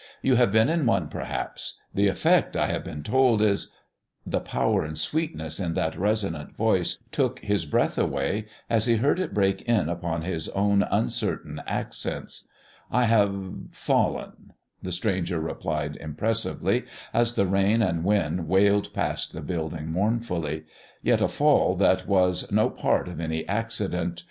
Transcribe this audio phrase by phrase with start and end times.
[0.23, 1.75] "You have been in one perhaps.
[1.93, 3.71] The effect, I have been told, is"
[4.33, 9.19] The power and sweetness in that resonant voice took his breath away as he heard
[9.19, 12.47] it break in upon his own uncertain accents:
[12.89, 13.35] "I have
[13.69, 20.63] fallen," the stranger replied impressively, as the rain and wind wailed past the building mournfully,
[21.03, 24.19] "yet a fall that was no part of any accident.